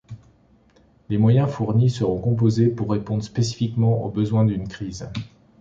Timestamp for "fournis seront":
1.51-2.19